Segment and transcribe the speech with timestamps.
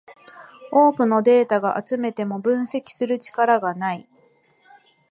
[0.71, 4.07] 多くのデータが集めても分析する力がない